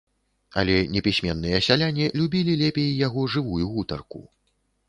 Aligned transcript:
Але 0.61 0.77
непісьменныя 0.95 1.59
сяляне 1.67 2.09
любілі 2.21 2.57
лепей 2.65 2.89
яго 3.07 3.29
жывую 3.35 3.65
гутарку. 3.75 4.19